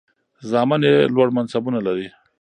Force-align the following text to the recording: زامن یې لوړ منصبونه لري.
زامن 0.49 0.81
یې 0.87 0.95
لوړ 1.13 1.27
منصبونه 1.35 1.79
لري. 1.87 2.07